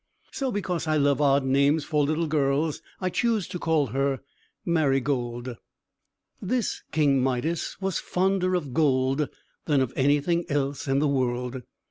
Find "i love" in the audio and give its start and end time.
0.87-1.21